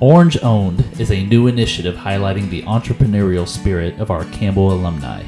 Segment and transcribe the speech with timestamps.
[0.00, 5.22] Orange Owned is a new initiative highlighting the entrepreneurial spirit of our Campbell alumni.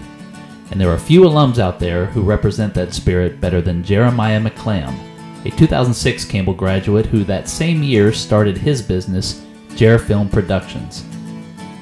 [0.71, 4.98] And there are few alums out there who represent that spirit better than Jeremiah McLamb,
[5.46, 9.40] a 2006 Campbell graduate who that same year started his business,
[9.76, 11.04] Jer Film Productions.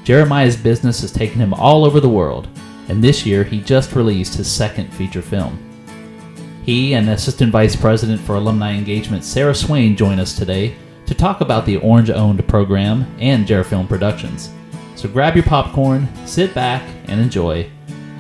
[0.05, 2.49] Jeremiah's business has taken him all over the world,
[2.89, 5.59] and this year he just released his second feature film.
[6.67, 10.77] He and Assistant Vice President for Alumni Engagement Sarah Swain join us today
[11.07, 14.51] to talk about the Orange Owned program and Jerafilm Productions.
[14.97, 17.71] So grab your popcorn, sit back, and enjoy.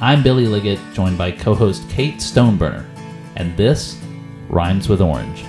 [0.01, 2.85] I'm Billy Liggett, joined by co host Kate Stoneburner,
[3.37, 3.99] and this
[4.49, 5.45] rhymes with orange.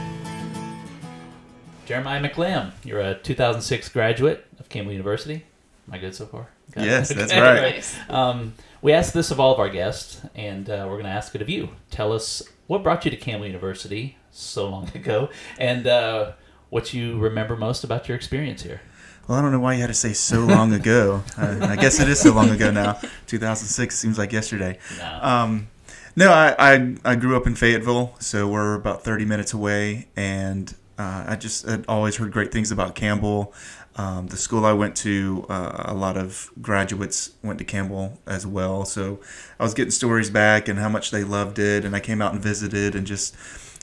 [1.86, 5.46] Jeremiah McLamb, you're a 2006 graduate of Campbell University.
[5.88, 6.48] Am I good so far?
[6.72, 6.88] Got it?
[6.88, 7.76] Yes, that's Okay, right.
[7.76, 7.98] Nice.
[8.10, 11.36] Um, we ask this of all of our guests, and uh, we're going to ask
[11.36, 11.70] it of you.
[11.91, 15.30] Tell us what brought you to Campbell University so long ago,
[15.60, 16.32] and uh,
[16.70, 18.82] what you remember most about your experience here.
[19.28, 21.24] Well, I don't know why you had to say so long ago.
[21.38, 22.99] uh, I guess it is so long ago now.
[23.27, 24.77] 2006 seems like yesterday.
[24.99, 25.20] No.
[25.21, 25.68] Um,
[26.16, 30.74] no, I, I I grew up in Fayetteville, so we're about 30 minutes away, and
[30.98, 33.54] uh, I just had always heard great things about Campbell.
[33.98, 38.46] Um, the school I went to, uh, a lot of graduates went to Campbell as
[38.46, 39.20] well, so
[39.60, 42.34] I was getting stories back and how much they loved it, and I came out
[42.34, 43.36] and visited and just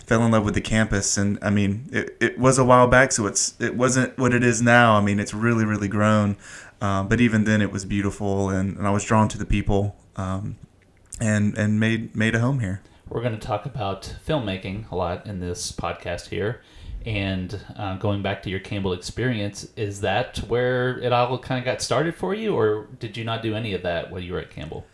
[0.07, 1.17] fell in love with the campus.
[1.17, 4.43] And I mean, it, it was a while back, so it's it wasn't what it
[4.43, 4.97] is now.
[4.97, 6.37] I mean, it's really really grown,
[6.81, 9.97] um, but even then, it was beautiful, and, and I was drawn to the people.
[10.17, 10.57] Um,
[11.21, 12.83] and and made made a home here.
[13.09, 16.63] We're going to talk about filmmaking a lot in this podcast here.
[17.05, 21.65] And uh, going back to your Campbell experience, is that where it all kind of
[21.65, 24.39] got started for you, or did you not do any of that while you were
[24.39, 24.87] at Campbell?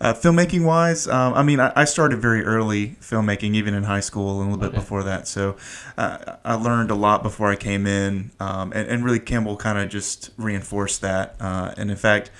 [0.00, 4.00] Uh, filmmaking wise, um, I mean, I, I started very early filmmaking, even in high
[4.00, 5.28] school and a little bit before that.
[5.28, 5.56] So
[5.98, 9.78] uh, I learned a lot before I came in, um, and, and really Campbell kind
[9.78, 11.36] of just reinforced that.
[11.38, 12.30] Uh, and in fact,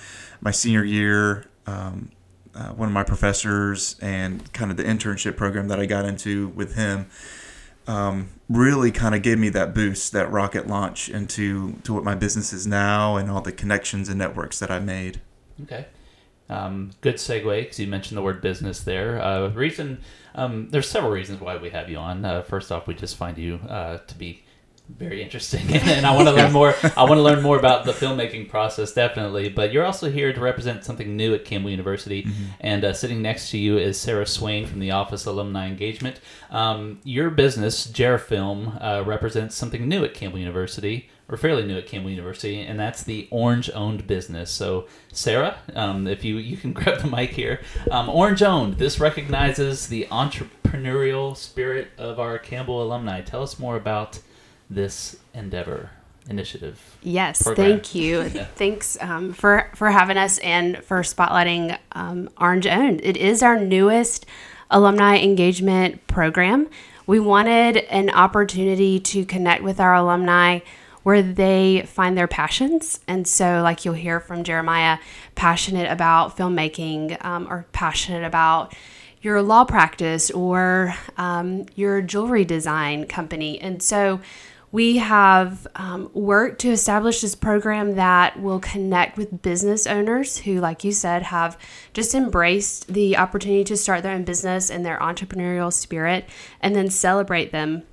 [0.41, 2.09] my senior year, um,
[2.55, 6.47] uh, one of my professors and kind of the internship program that I got into
[6.49, 7.05] with him
[7.87, 12.15] um, really kind of gave me that boost, that rocket launch into to what my
[12.15, 15.21] business is now and all the connections and networks that I made.
[15.63, 15.85] Okay.
[16.51, 19.21] Um, good segue because you mentioned the word business there.
[19.21, 19.99] Uh, reason
[20.35, 22.23] um, there's several reasons why we have you on.
[22.23, 24.43] Uh, first off, we just find you uh, to be
[24.97, 26.75] very interesting, and I want to learn more.
[26.95, 29.49] I want to learn more about the filmmaking process, definitely.
[29.49, 32.27] But you're also here to represent something new at Campbell University,
[32.59, 36.19] and uh, sitting next to you is Sarah Swain from the Office Alumni Engagement.
[36.49, 41.77] Um, your business, Jer Film, uh, represents something new at Campbell University, or fairly new
[41.77, 44.51] at Campbell University, and that's the Orange Owned business.
[44.51, 48.77] So, Sarah, um, if you you can grab the mic here, um, Orange Owned.
[48.77, 53.21] This recognizes the entrepreneurial spirit of our Campbell alumni.
[53.21, 54.19] Tell us more about
[54.71, 55.91] this endeavor
[56.29, 56.97] initiative.
[57.03, 57.67] Yes, program.
[57.67, 58.21] thank you.
[58.33, 58.45] Yeah.
[58.55, 63.01] Thanks um, for for having us and for spotlighting um, Orange Owned.
[63.03, 64.25] It is our newest
[64.69, 66.69] alumni engagement program.
[67.05, 70.59] We wanted an opportunity to connect with our alumni
[71.03, 72.99] where they find their passions.
[73.07, 74.99] And so, like you'll hear from Jeremiah,
[75.35, 78.73] passionate about filmmaking um, or passionate about
[79.21, 83.59] your law practice or um, your jewelry design company.
[83.59, 84.21] And so,
[84.71, 90.59] we have um, worked to establish this program that will connect with business owners who,
[90.59, 91.57] like you said, have
[91.93, 96.27] just embraced the opportunity to start their own business and their entrepreneurial spirit,
[96.61, 97.83] and then celebrate them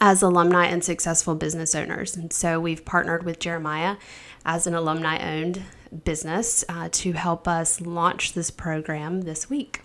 [0.00, 2.16] as alumni and successful business owners.
[2.16, 3.96] And so we've partnered with Jeremiah
[4.44, 5.62] as an alumni owned
[6.04, 9.82] business uh, to help us launch this program this week.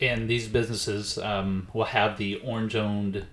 [0.00, 3.26] And these businesses um, will have the orange owned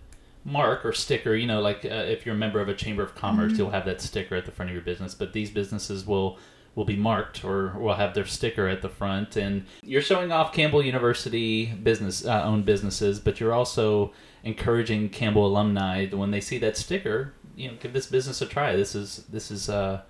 [0.44, 1.36] mark or sticker.
[1.36, 3.86] You know, like uh, if you're a member of a chamber of commerce, you'll have
[3.86, 5.14] that sticker at the front of your business.
[5.14, 6.38] But these businesses will
[6.76, 9.36] will be marked or will have their sticker at the front.
[9.36, 14.14] And you're showing off Campbell University business uh, owned businesses, but you're also
[14.44, 18.76] encouraging Campbell alumni when they see that sticker, you know, give this business a try.
[18.76, 20.02] This is this is uh,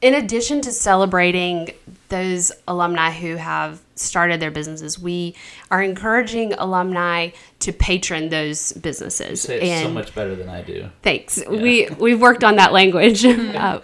[0.00, 1.70] in addition to celebrating
[2.08, 5.34] those alumni who have started their businesses, we
[5.70, 7.30] are encouraging alumni
[7.60, 9.42] to patron those businesses.
[9.42, 10.88] say it so much better than I do.
[11.02, 11.42] Thanks.
[11.48, 13.24] We we've worked on that language.
[13.58, 13.80] Uh,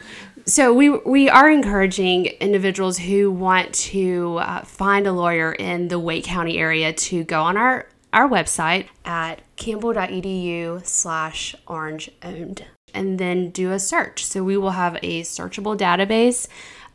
[0.46, 5.98] so we we are encouraging individuals who want to uh, find a lawyer in the
[5.98, 12.64] Wake County area to go on our our website at campbell.edu slash orange owned
[12.94, 14.24] and then do a search.
[14.24, 16.46] So we will have a searchable database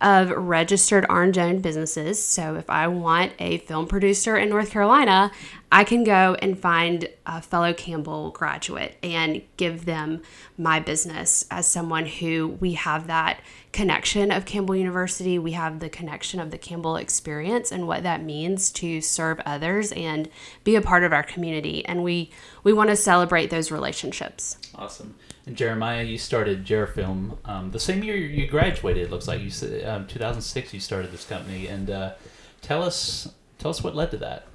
[0.01, 2.23] of registered orange owned businesses.
[2.23, 5.31] So if I want a film producer in North Carolina,
[5.71, 10.23] I can go and find a fellow Campbell graduate and give them
[10.57, 15.37] my business as someone who we have that connection of Campbell University.
[15.37, 19.91] We have the connection of the Campbell experience and what that means to serve others
[19.91, 20.27] and
[20.63, 21.85] be a part of our community.
[21.85, 22.31] And we,
[22.63, 24.57] we want to celebrate those relationships.
[24.73, 25.15] Awesome.
[25.45, 29.03] And Jeremiah, you started Jerafilm um, the same year you graduated.
[29.03, 32.13] It looks like you said um, 2006 you started this company, and uh,
[32.61, 34.45] tell us tell us what led to that.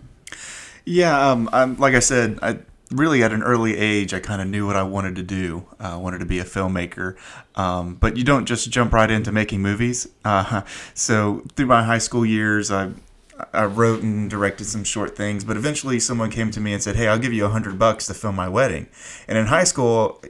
[0.85, 2.59] Yeah, um, I'm, like I said, I
[2.91, 5.67] really at an early age I kind of knew what I wanted to do.
[5.81, 7.17] Uh, I wanted to be a filmmaker,
[7.57, 10.09] um, but you don't just jump right into making movies.
[10.25, 10.63] Uh,
[10.95, 12.93] so through my high school years, I
[13.53, 16.97] I wrote and directed some short things, but eventually someone came to me and said,
[16.97, 18.89] "Hey, I'll give you a hundred bucks to film my wedding."
[19.29, 20.23] And in high school,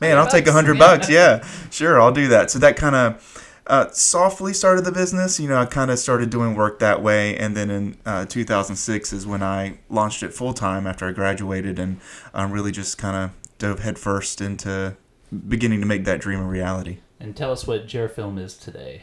[0.00, 1.08] man, I'll take a hundred bucks.
[1.10, 2.50] Yeah, sure, I'll do that.
[2.50, 3.31] So that kind of
[3.66, 5.38] uh, softly started the business.
[5.38, 9.12] You know, I kind of started doing work that way, and then in uh, 2006
[9.12, 12.00] is when I launched it full time after I graduated, and
[12.34, 14.96] um, really just kind of dove headfirst into
[15.48, 16.98] beginning to make that dream a reality.
[17.20, 19.02] And tell us what Jerafilm is today.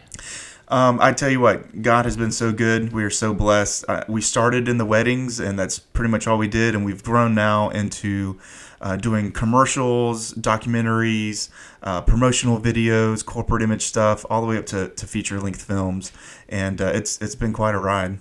[0.67, 2.93] Um, I tell you what, God has been so good.
[2.93, 3.85] We are so blessed.
[3.87, 7.03] Uh, we started in the weddings, and that's pretty much all we did, and we've
[7.03, 8.39] grown now into
[8.81, 11.49] uh, doing commercials, documentaries,
[11.83, 16.11] uh, promotional videos, corporate image stuff, all the way up to, to feature length films,
[16.47, 18.19] and uh, it's it's been quite a ride.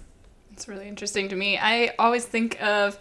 [0.52, 1.56] It's really interesting to me.
[1.56, 2.98] I always think of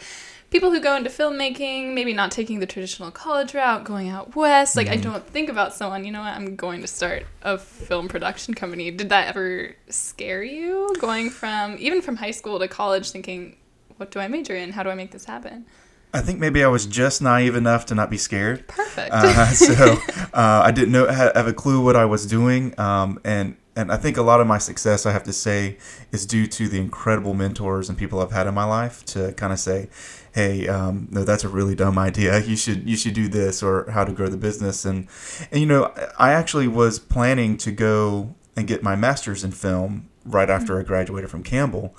[0.50, 4.76] people who go into filmmaking, maybe not taking the traditional college route, going out west.
[4.76, 5.00] Like, mm-hmm.
[5.00, 8.54] I don't think about someone, you know what, I'm going to start a film production
[8.54, 8.92] company.
[8.92, 10.94] Did that ever scare you?
[11.00, 13.58] Going from, even from high school to college, thinking,
[13.98, 14.72] what do I major in?
[14.72, 15.66] How do I make this happen?
[16.14, 18.68] I think maybe I was just naive enough to not be scared.
[18.68, 19.12] Perfect.
[19.12, 19.98] Uh, so
[20.34, 23.98] uh, I didn't know have a clue what I was doing, um, and and I
[23.98, 25.78] think a lot of my success, I have to say,
[26.12, 29.54] is due to the incredible mentors and people I've had in my life to kind
[29.54, 29.90] of say,
[30.34, 32.40] "Hey, um, no, that's a really dumb idea.
[32.40, 34.86] You should you should do this," or how to grow the business.
[34.86, 35.08] And
[35.52, 40.10] and you know, I actually was planning to go and get my master's in film
[40.26, 40.82] right after mm-hmm.
[40.82, 41.96] I graduated from Campbell.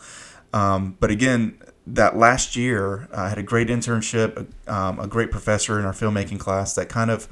[0.52, 1.58] Um, but again,
[1.94, 6.38] that last year, I had a great internship, um, a great professor in our filmmaking
[6.38, 7.28] class that kind of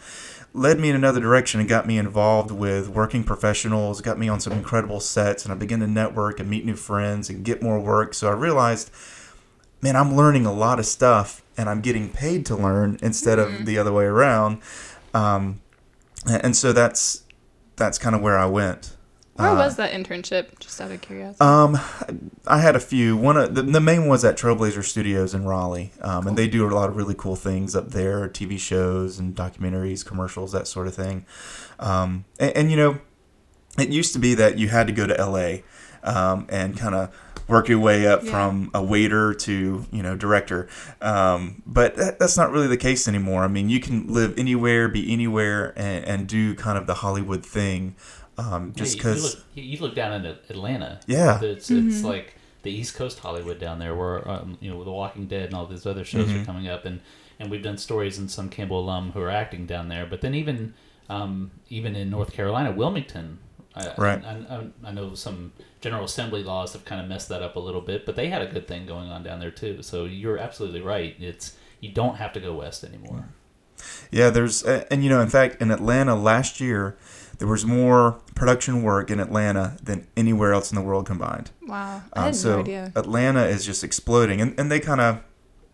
[0.54, 4.40] led me in another direction and got me involved with working professionals, got me on
[4.40, 7.78] some incredible sets, and I began to network and meet new friends and get more
[7.78, 8.14] work.
[8.14, 8.90] So I realized,
[9.82, 13.56] man, I'm learning a lot of stuff and I'm getting paid to learn instead mm-hmm.
[13.56, 14.62] of the other way around.
[15.12, 15.60] Um,
[16.26, 17.22] and so that's
[17.76, 18.95] that's kind of where I went.
[19.36, 20.58] Where uh, was that internship?
[20.58, 21.40] Just out of curiosity.
[21.40, 21.78] Um,
[22.46, 23.16] I had a few.
[23.16, 26.28] One of the, the main one was at Trailblazer Studios in Raleigh, um, cool.
[26.28, 30.04] and they do a lot of really cool things up there: TV shows and documentaries,
[30.04, 31.26] commercials, that sort of thing.
[31.78, 32.98] Um, and, and you know,
[33.78, 35.58] it used to be that you had to go to LA
[36.02, 37.14] um, and kind of
[37.48, 38.30] work your way up yeah.
[38.30, 40.68] from a waiter to you know director
[41.00, 44.88] um, but that, that's not really the case anymore i mean you can live anywhere
[44.88, 47.94] be anywhere and, and do kind of the hollywood thing
[48.38, 51.00] um, just because yeah, you, you, look down in Atlanta.
[51.06, 51.88] Yeah, it's mm-hmm.
[51.88, 55.46] it's like the East Coast Hollywood down there, where um, you know The Walking Dead
[55.46, 56.42] and all these other shows mm-hmm.
[56.42, 57.00] are coming up, and
[57.38, 60.06] and we've done stories in some Campbell alum who are acting down there.
[60.06, 60.74] But then even
[61.08, 63.38] um, even in North Carolina, Wilmington.
[63.74, 64.24] I, right.
[64.24, 65.52] I, I, I, know some
[65.82, 68.40] General Assembly laws have kind of messed that up a little bit, but they had
[68.40, 69.82] a good thing going on down there too.
[69.82, 71.14] So you're absolutely right.
[71.18, 73.28] It's you don't have to go west anymore.
[74.10, 76.96] Yeah, there's and you know, in fact, in Atlanta last year,
[77.38, 81.50] there was more production work in Atlanta than anywhere else in the world combined.
[81.66, 82.92] Wow, I had um, so no idea.
[82.94, 85.24] Atlanta is just exploding, and and they kind of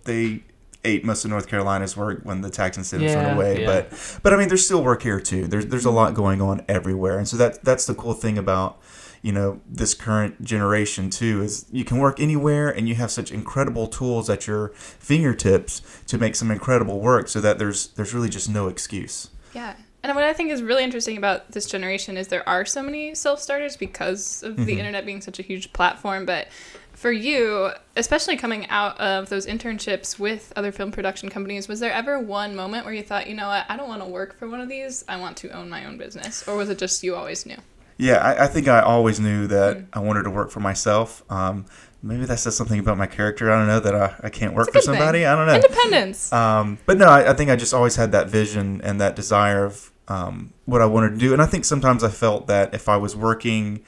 [0.04, 0.44] they
[0.84, 3.60] ate most of North Carolina's work when the tax incentives yeah, went away.
[3.60, 3.66] Yeah.
[3.66, 5.46] But but I mean, there's still work here too.
[5.46, 8.80] There's there's a lot going on everywhere, and so that that's the cool thing about
[9.22, 13.30] you know this current generation too is you can work anywhere and you have such
[13.30, 18.28] incredible tools at your fingertips to make some incredible work so that there's there's really
[18.28, 22.28] just no excuse yeah and what I think is really interesting about this generation is
[22.28, 24.64] there are so many self starters because of mm-hmm.
[24.64, 26.26] the internet being such a huge platform.
[26.26, 26.48] But
[26.92, 31.92] for you, especially coming out of those internships with other film production companies, was there
[31.92, 34.48] ever one moment where you thought, you know what, I don't want to work for
[34.48, 35.04] one of these.
[35.08, 36.46] I want to own my own business?
[36.48, 37.58] Or was it just you always knew?
[37.96, 39.86] Yeah, I, I think I always knew that mm.
[39.92, 41.22] I wanted to work for myself.
[41.30, 41.66] Um,
[42.02, 43.52] maybe that says something about my character.
[43.52, 45.20] I don't know that I, I can't work for somebody.
[45.20, 45.28] Thing.
[45.28, 45.54] I don't know.
[45.54, 46.32] Independence.
[46.32, 49.64] Um, but no, I, I, think I just always had that vision and that desire
[49.64, 51.32] of um, what I wanted to do.
[51.32, 53.84] And I think sometimes I felt that if I was working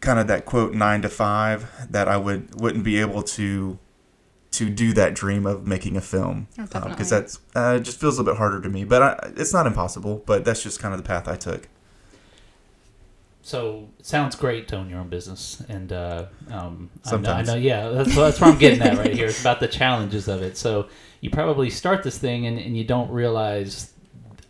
[0.00, 1.58] kind of that quote nine to five,
[1.90, 3.78] that I would wouldn't be able to
[4.52, 6.90] to do that dream of making a film Oh, definitely.
[6.90, 8.84] because that's uh, it just feels a little bit harder to me.
[8.84, 10.22] But I, it's not impossible.
[10.26, 11.68] But that's just kind of the path I took.
[13.42, 17.10] So it sounds great to own your own business, and uh, um, I know, I
[17.10, 17.48] Sometimes.
[17.48, 19.26] know, yeah, that's, that's where I'm getting at right here.
[19.28, 20.58] It's about the challenges of it.
[20.58, 20.88] So
[21.22, 23.92] you probably start this thing, and, and you don't realize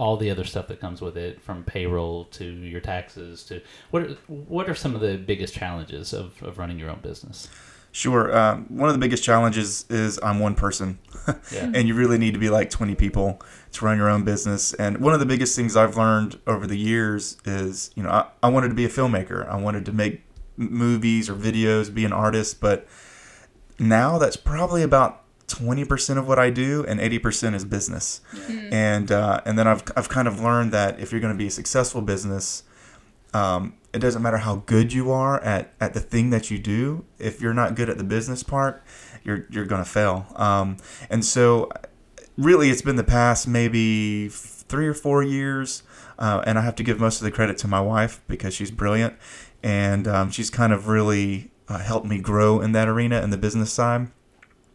[0.00, 4.02] all the other stuff that comes with it, from payroll to your taxes to what.
[4.02, 7.48] Are, what are some of the biggest challenges of, of running your own business?
[7.92, 8.24] Sure.
[8.36, 10.98] Um, one of the biggest challenges is I'm one person,
[11.52, 11.72] Yeah.
[11.74, 13.42] and you really need to be like 20 people
[13.72, 14.72] to run your own business.
[14.74, 18.28] And one of the biggest things I've learned over the years is, you know, I,
[18.44, 19.48] I wanted to be a filmmaker.
[19.48, 20.22] I wanted to make
[20.56, 22.86] movies or videos, be an artist, but
[23.78, 28.20] now that's probably about 20% of what I do, and 80% is business.
[28.72, 31.46] And uh, and then I've I've kind of learned that if you're going to be
[31.46, 32.62] a successful business,
[33.34, 37.04] um, it doesn't matter how good you are at, at the thing that you do.
[37.18, 38.82] If you're not good at the business part,
[39.24, 40.26] you're you're gonna fail.
[40.36, 40.76] Um,
[41.08, 41.70] and so,
[42.36, 45.82] really, it's been the past maybe three or four years,
[46.18, 48.70] uh, and I have to give most of the credit to my wife because she's
[48.70, 49.14] brilliant,
[49.62, 53.38] and um, she's kind of really uh, helped me grow in that arena in the
[53.38, 54.08] business side,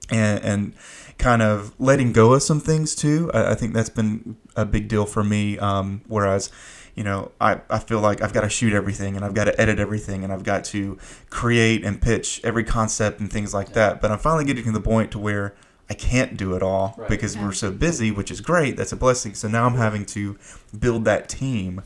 [0.09, 0.74] and and
[1.17, 3.31] kind of letting go of some things too.
[3.33, 5.57] I, I think that's been a big deal for me.
[5.59, 6.51] Um, whereas
[6.95, 9.59] you know, I, I feel like I've got to shoot everything and I've got to
[9.62, 10.97] edit everything and I've got to
[11.29, 14.00] create and pitch every concept and things like that.
[14.00, 15.53] But I'm finally getting to the point to where
[15.89, 17.09] I can't do it all Right.
[17.09, 18.77] because we're so busy, which is great.
[18.77, 19.33] That's a blessing.
[19.35, 20.38] So now I'm having to
[20.79, 21.81] build that team.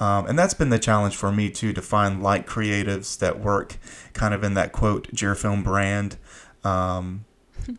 [0.00, 3.76] Um, and that's been the challenge for me too to find like creatives that work
[4.14, 6.16] kind of in that quote Jerfilm brand.
[6.64, 7.26] Um,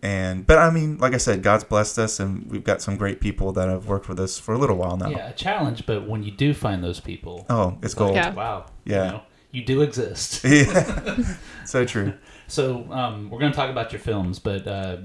[0.01, 3.19] and but I mean, like I said, God's blessed us, and we've got some great
[3.21, 5.09] people that have worked with us for a little while now.
[5.09, 8.15] Yeah, a challenge, but when you do find those people, Oh, it's it's like, gold.
[8.15, 8.33] Yeah.
[8.33, 9.05] wow, Yeah.
[9.05, 10.43] you, know, you do exist.
[10.45, 11.23] Yeah,
[11.65, 12.13] so true.
[12.47, 14.97] So um, we're going to talk about your films, but uh,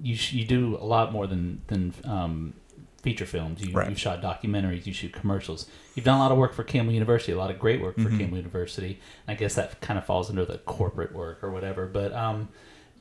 [0.00, 2.54] you sh- you do a lot more than than um,
[3.02, 3.62] feature films.
[3.62, 3.88] You Right.
[3.88, 5.66] you've shot documentaries, you shoot commercials.
[5.94, 8.08] You've done a lot of work for Campbell University, a lot of great work for
[8.08, 8.18] Mhm.
[8.18, 8.98] Campbell University.
[9.26, 11.86] And I guess that kind of falls under the corporate work or whatever.
[11.86, 12.48] But um,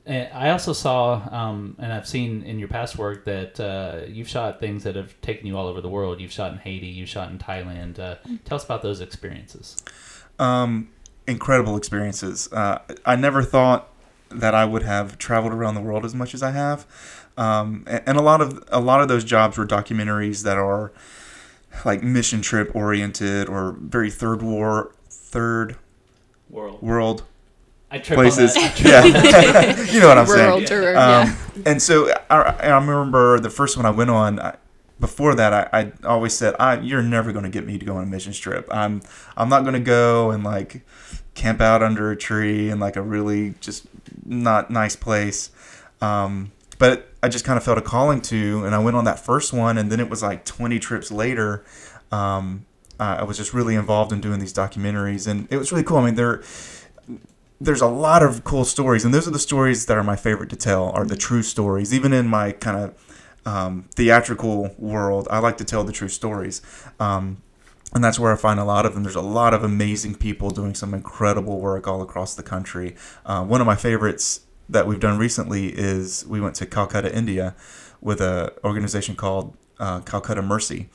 [0.05, 4.27] and I also saw, um, and I've seen in your past work that uh, you've
[4.27, 6.21] shot things that have taken you all over the world.
[6.21, 7.97] You've shot in Haiti, you've shot in Thailand.
[7.97, 9.83] Uh, tell us about those experiences.
[10.38, 10.89] Um,
[11.27, 12.51] incredible experiences.
[12.51, 13.89] Uh, I never thought
[14.29, 16.85] that I would have traveled around the world as much as I have,
[17.38, 20.91] um, and, a lot of a lot of those jobs were documentaries that are
[21.83, 25.77] like mission trip oriented or very third war, third
[26.50, 26.81] World.
[26.81, 27.24] world
[28.03, 28.55] places.
[28.55, 29.77] I trip on that.
[29.85, 30.49] Yeah, you know what I'm saying.
[30.49, 30.89] Rural tour.
[30.89, 31.35] Um, yeah.
[31.65, 34.39] And so I, I remember the first one I went on.
[34.39, 34.57] I,
[34.99, 37.97] before that, I, I always said, I, "You're never going to get me to go
[37.97, 38.67] on a mission trip.
[38.71, 39.01] I'm
[39.35, 40.81] I'm not going to go and like
[41.33, 43.87] camp out under a tree in like a really just
[44.25, 45.51] not nice place."
[46.01, 49.19] Um, but I just kind of felt a calling to, and I went on that
[49.19, 51.63] first one, and then it was like 20 trips later.
[52.11, 52.65] Um,
[52.99, 55.97] I I was just really involved in doing these documentaries, and it was really cool.
[55.97, 56.41] I mean, there
[57.59, 60.50] there's a lot of cool stories, and those are the stories that are my favorite
[60.50, 60.89] to tell.
[60.89, 65.27] Are the true stories, even in my kind of um, theatrical world.
[65.29, 66.62] I like to tell the true stories,
[67.00, 67.41] um,
[67.93, 69.03] and that's where I find a lot of them.
[69.03, 72.95] There's a lot of amazing people doing some incredible work all across the country.
[73.25, 77.55] Uh, one of my favorites that we've done recently is we went to Calcutta, India,
[78.01, 80.89] with a organization called uh, Calcutta Mercy,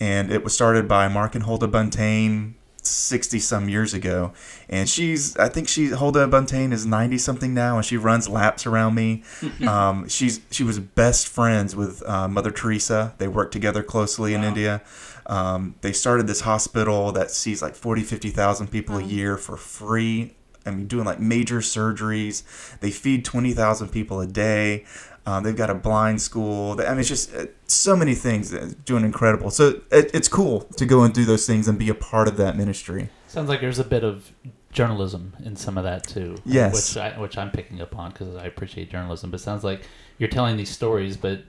[0.00, 2.54] and it was started by Mark and Huldah Buntain.
[2.88, 4.32] 60 some years ago.
[4.68, 8.66] And she's i think she huldah buntain is 90 something now and she runs laps
[8.66, 9.22] around me.
[9.68, 13.14] Um, she's she was best friends with uh, mother teresa.
[13.18, 14.82] They worked together closely in india.
[15.26, 20.34] Um, they started this hospital that sees like 40 50000 people a year for free.
[20.64, 22.42] I mean, doing like major surgeries.
[22.80, 24.84] They feed 20,000 people a day.
[25.28, 26.80] Um, they've got a blind school.
[26.80, 28.54] I mean, it's just uh, so many things.
[28.54, 29.50] uh, Doing incredible.
[29.50, 32.36] So it, it's cool to go and do those things and be a part of
[32.38, 33.10] that ministry.
[33.26, 34.32] Sounds like there's a bit of
[34.72, 36.36] journalism in some of that too.
[36.46, 36.72] Yes.
[36.94, 39.30] which I, which I'm picking up on because I appreciate journalism.
[39.30, 39.82] But it sounds like
[40.18, 41.42] you're telling these stories, but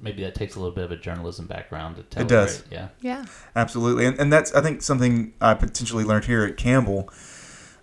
[0.00, 2.22] maybe that takes a little bit of a journalism background to tell.
[2.22, 2.60] It does.
[2.60, 2.68] right?
[2.72, 2.88] Yeah.
[3.00, 3.24] Yeah.
[3.54, 7.10] Absolutely, and, and that's I think something I potentially learned here at Campbell,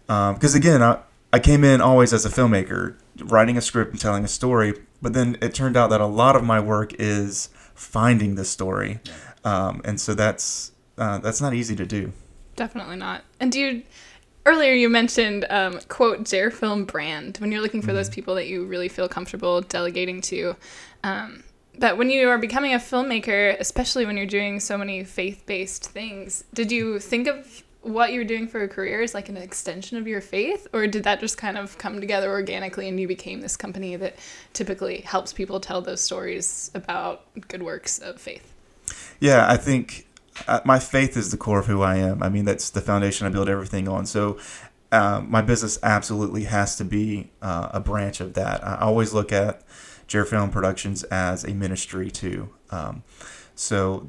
[0.07, 0.99] because again I
[1.31, 5.13] I came in always as a filmmaker, writing a script and telling a story, but
[5.13, 8.99] then it turned out that a lot of my work is finding the story,
[9.43, 12.13] um, and so that's uh, that's not easy to do.
[12.55, 13.23] Definitely not.
[13.39, 13.83] And do you
[14.45, 18.47] earlier you mentioned um, quote J film brand when you're looking for those people that
[18.47, 20.55] you really feel comfortable delegating to.
[21.03, 21.43] Um,
[21.77, 25.85] but when you are becoming a filmmaker, especially when you're doing so many faith based
[25.85, 29.97] things, did you think of what you're doing for a career is like an extension
[29.97, 33.41] of your faith, or did that just kind of come together organically and you became
[33.41, 34.15] this company that
[34.53, 38.53] typically helps people tell those stories about good works of faith?
[39.19, 40.07] Yeah, I think
[40.47, 42.23] uh, my faith is the core of who I am.
[42.23, 44.05] I mean, that's the foundation I build everything on.
[44.05, 44.37] So,
[44.91, 48.65] uh, my business absolutely has to be uh, a branch of that.
[48.65, 49.63] I always look at
[50.07, 52.49] Jared Film Productions as a ministry too.
[52.69, 53.03] Um,
[53.55, 54.07] so,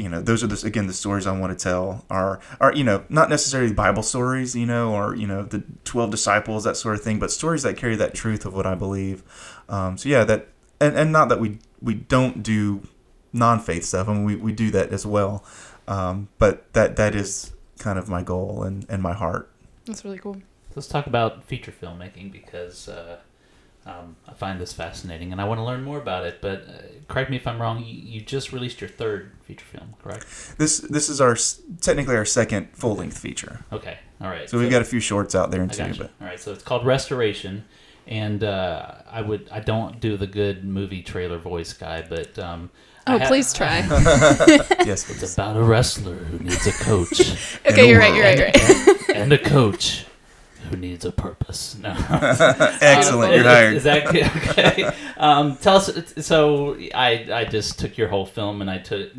[0.00, 2.84] you know, those are the again the stories I want to tell are are you
[2.84, 6.94] know not necessarily Bible stories, you know, or you know the twelve disciples that sort
[6.94, 9.22] of thing, but stories that carry that truth of what I believe.
[9.68, 10.48] Um, so yeah, that
[10.80, 12.82] and, and not that we we don't do
[13.32, 14.08] non faith stuff.
[14.08, 15.44] I mean, we, we do that as well.
[15.86, 19.50] Um, but that that is kind of my goal and, and my heart.
[19.86, 20.40] That's really cool.
[20.74, 23.18] Let's talk about feature filmmaking because uh,
[23.86, 26.40] um, I find this fascinating and I want to learn more about it.
[26.40, 26.72] But uh,
[27.08, 27.82] correct me if I'm wrong.
[27.82, 30.26] You, you just released your third feature film, correct?
[30.58, 31.36] This this is our
[31.80, 33.64] technically our second full length feature.
[33.72, 34.48] Okay, all right.
[34.48, 35.94] So we've got a few shorts out there I too.
[35.96, 37.64] But All right, so it's called Restoration,
[38.06, 42.70] and uh, I would I don't do the good movie trailer voice guy, but um,
[43.06, 43.78] Oh, ha- please try.
[44.84, 47.20] yes, It's about a wrestler who needs a coach
[47.66, 48.14] okay, a you're right.
[48.14, 48.38] You're right.
[48.38, 49.10] You're right.
[49.16, 50.04] and a coach
[50.70, 51.76] who needs a purpose.
[51.80, 51.90] No.
[52.80, 53.32] excellent.
[53.32, 53.86] Um, You're hired.
[53.86, 54.90] Okay?
[55.16, 56.14] Um, tell us.
[56.18, 59.10] So I I just took your whole film and I took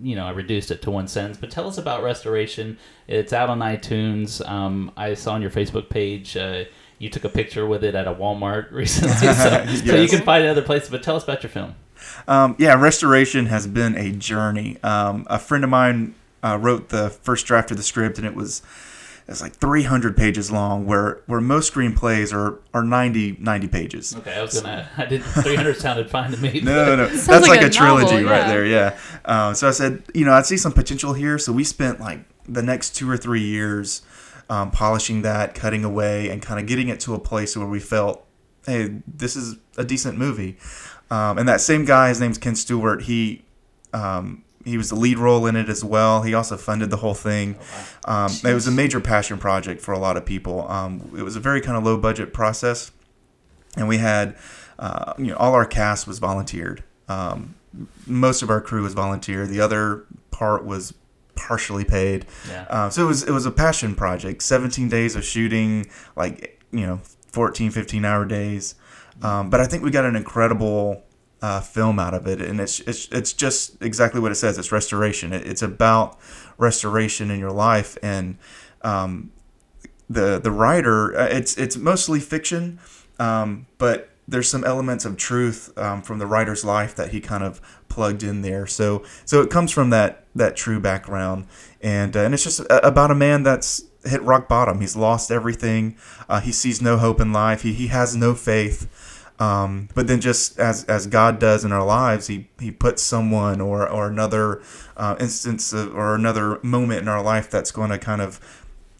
[0.00, 1.38] you know I reduced it to one sentence.
[1.38, 2.78] But tell us about Restoration.
[3.06, 4.46] It's out on iTunes.
[4.48, 6.36] Um, I saw on your Facebook page.
[6.36, 6.64] Uh,
[6.98, 10.44] you took a picture with it at a Walmart recently, so, so you can find
[10.44, 10.90] it other places.
[10.90, 11.74] But tell us about your film.
[12.26, 14.78] Um, yeah, restoration has been a journey.
[14.82, 18.34] Um, a friend of mine uh, wrote the first draft of the script, and it
[18.34, 18.62] was
[19.28, 20.86] it's like 300 pages long.
[20.86, 24.16] Where where most screenplays are are 90 90 pages.
[24.16, 24.88] Okay, I was gonna.
[24.96, 25.22] I did.
[25.22, 26.60] Three hundred sounded fine to me.
[26.68, 27.06] No, no, no.
[27.08, 28.48] that's like like, a a, trilogy novel, right yeah.
[28.48, 28.66] there.
[28.66, 28.98] Yeah.
[29.24, 31.38] Um, so I said, you know, I'd see some potential here.
[31.38, 34.02] So we spent like the next two or three years
[34.48, 37.80] um, polishing that, cutting away, and kind of getting it to a place where we
[37.80, 38.26] felt,
[38.66, 40.58] hey, this is a decent movie.
[41.10, 43.02] Um, and that same guy, his name's Ken Stewart.
[43.02, 43.44] He
[43.92, 46.22] um, he was the lead role in it as well.
[46.22, 47.56] He also funded the whole thing.
[48.04, 50.70] Um, it was a major passion project for a lot of people.
[50.70, 52.90] Um, it was a very kind of low budget process,
[53.76, 54.36] and we had
[54.78, 56.84] uh, you know all our cast was volunteered.
[57.08, 57.54] Um,
[58.06, 59.46] most of our crew was volunteer.
[59.46, 60.94] The other part was
[61.34, 62.26] partially paid.
[62.48, 62.66] Yeah.
[62.68, 64.42] Uh, so it was it was a passion project.
[64.42, 67.00] 17 days of shooting, like you know,
[67.32, 68.74] 14, 15 hour days.
[69.22, 71.02] Um, but I think we got an incredible
[71.42, 74.58] uh, film out of it, and it's it's it's just exactly what it says.
[74.58, 75.32] It's restoration.
[75.32, 76.18] It, it's about
[76.58, 78.36] restoration in your life, and
[78.82, 79.30] um,
[80.10, 81.16] the the writer.
[81.18, 82.78] uh, It's it's mostly fiction,
[83.18, 87.42] um, but there's some elements of truth um, from the writer's life that he kind
[87.42, 88.66] of plugged in there.
[88.66, 91.46] So so it comes from that that true background,
[91.80, 94.80] and uh, and it's just a- about a man that's hit rock bottom.
[94.80, 95.96] He's lost everything.
[96.28, 97.62] Uh, he sees no hope in life.
[97.62, 99.07] He he has no faith.
[99.40, 103.60] Um, but then just as as God does in our lives, he he puts someone
[103.60, 104.60] or or another
[104.96, 108.40] uh, instance of, or another moment in our life that's going to kind of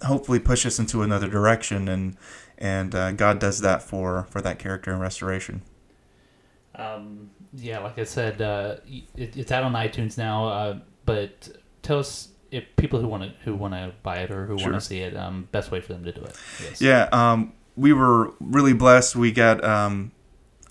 [0.03, 2.17] hopefully push us into another direction and
[2.57, 5.63] and uh, God does that for for that character in restoration.
[6.75, 10.49] Um, yeah, like I said, uh, it, it's out on iTunes now.
[10.49, 11.49] Uh, but
[11.83, 14.71] tell us if people who want to who want to buy it or who Sure.
[14.71, 16.37] want to see it, um, best way for them to do it.
[16.63, 16.81] Yes.
[16.81, 19.17] Yeah, um, we were really blessed.
[19.17, 20.13] We got um,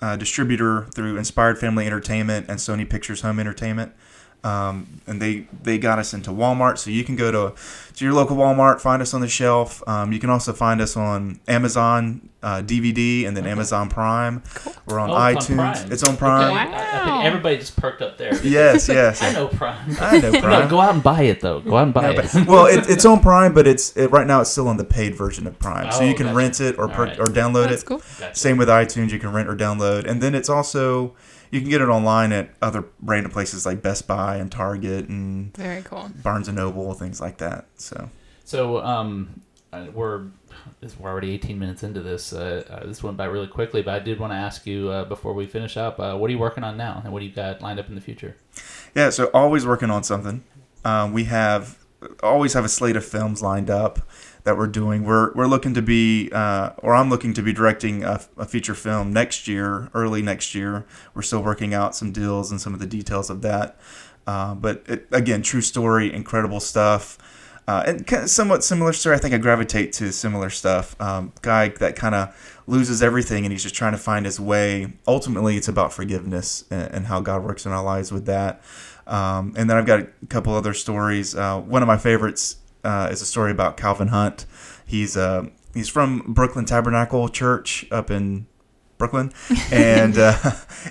[0.02, 3.94] a distributor through Inspired Family Entertainment and Sony Pictures Home Entertainment.
[4.44, 7.56] Um, and they, they got us into Walmart, so you can go to
[7.96, 9.86] to your local Walmart, find us on the shelf.
[9.88, 14.44] Um, you can also find us on Amazon uh, DVD and then Amazon Prime.
[14.86, 15.92] We're on Oh, iTunes.
[15.92, 16.52] it's on Prime.
[16.52, 16.68] It's on Prime.
[16.68, 16.76] Okay.
[16.78, 18.36] I think everybody just perked up there.
[18.46, 19.22] Yes, yes.
[19.24, 19.98] I know Prime.
[20.00, 20.70] I know No, Prime.
[20.70, 21.60] go out and buy it though.
[21.60, 22.30] Go out and buy Yeah, it.
[22.34, 24.86] but- well, it, it's on Prime, but it's it, right now it's still on the
[24.86, 26.38] paid version of Prime, so Oh, you can gotcha.
[26.38, 27.20] rent it or per, right.
[27.20, 27.86] or download That's it.
[27.88, 28.02] cool.
[28.20, 28.36] Gotcha.
[28.36, 31.16] Same with iTunes, you can rent or download, and then it's also
[31.52, 35.56] you can get it online at other random places like Best Buy and Target and
[35.56, 36.12] Very cool.
[36.24, 37.66] Barnes and Noble, things like that.
[37.76, 38.10] So
[38.46, 39.42] So um,
[39.94, 40.26] we're
[41.00, 42.34] we're already 18 minutes into this.
[42.34, 45.06] Uh, uh, this went by really quickly, but I did want to ask you uh,
[45.06, 46.00] before we finish up.
[46.00, 47.96] Uh, what are you working on now, and what do you got lined up in
[47.96, 48.36] the future?
[48.96, 50.44] yeah, so always working on something.
[50.86, 51.78] Um, we have
[52.22, 54.00] always have a slate of films lined up
[54.48, 55.04] that we're doing.
[55.04, 58.74] We're we're looking to be, uh, or I'm looking to be directing a, a feature
[58.74, 60.86] film next year, early next year.
[61.14, 63.78] We're still working out some deals and some of the details of that.
[64.26, 67.18] Uh, but it, again, true story, incredible stuff.
[67.68, 69.18] Uh, and kind of somewhat similar story.
[69.18, 70.96] I think I gravitate to similar stuff.
[71.02, 74.94] Um, guy that kind of loses everything and he's just trying to find his way.
[75.06, 78.62] Ultimately, it's about forgiveness and, and how God works in our lives with that.
[79.06, 81.36] Um, and then I've got a couple other stories.
[81.36, 84.46] Uh, one of my favorites uh, is a story about Calvin Hunt.
[84.86, 88.48] He's uh, he's from Brooklyn Tabernacle Church up in
[88.98, 89.34] Brooklyn,
[89.72, 90.38] and uh,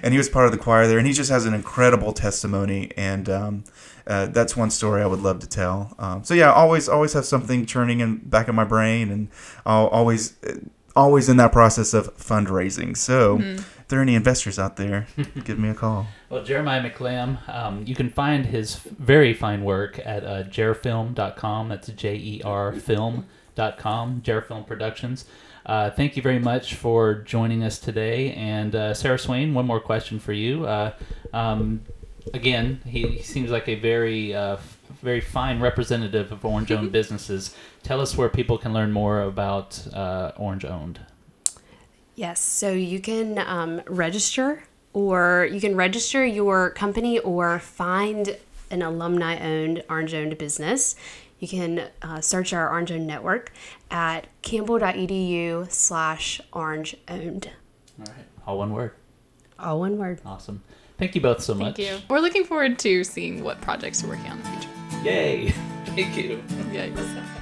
[0.02, 2.90] and he was part of the choir there, and he just has an incredible testimony,
[2.96, 3.64] and um,
[4.06, 5.94] uh, that's one story I would love to tell.
[5.98, 9.28] Um, so yeah, always always have something churning in back in my brain, and
[9.64, 10.36] I'll always
[10.94, 12.96] always in that process of fundraising.
[12.96, 13.38] So
[13.86, 15.06] if there are any investors out there,
[15.44, 16.08] give me a call.
[16.28, 21.68] Well, Jeremiah McLamb, um, you can find his very fine work at uh, jerfilm.com.
[21.68, 25.26] That's J E R film.com, Jerfilm Productions.
[25.64, 28.32] Uh, thank you very much for joining us today.
[28.32, 30.66] And uh, Sarah Swain, one more question for you.
[30.66, 30.92] Uh,
[31.32, 31.82] um,
[32.34, 36.90] again, he, he seems like a very, uh, f- very fine representative of orange owned
[37.00, 37.54] businesses.
[37.84, 40.98] Tell us where people can learn more about uh, orange owned.
[42.16, 48.38] Yes, so you can um, register, or you can register your company or find
[48.70, 50.96] an alumni owned, orange owned business.
[51.38, 53.52] You can uh, search our orange owned network
[53.90, 57.50] at campbell.edu slash orange owned.
[57.98, 58.24] All right.
[58.46, 58.92] All one word.
[59.58, 60.22] All one word.
[60.24, 60.62] Awesome.
[60.98, 61.76] Thank you both so much.
[61.76, 61.98] Thank you.
[62.08, 64.68] We're looking forward to seeing what projects you're working on in the future.
[65.04, 65.50] Yay.
[65.84, 66.42] Thank you.
[66.72, 67.35] Yikes.